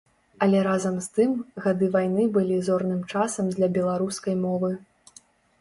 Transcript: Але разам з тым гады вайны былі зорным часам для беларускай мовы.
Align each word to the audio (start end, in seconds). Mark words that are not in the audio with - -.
Але 0.43 0.61
разам 0.67 0.95
з 1.05 1.11
тым 1.17 1.35
гады 1.65 1.89
вайны 1.95 2.25
былі 2.37 2.57
зорным 2.71 3.05
часам 3.17 3.45
для 3.57 3.67
беларускай 3.77 4.35
мовы. 4.45 4.73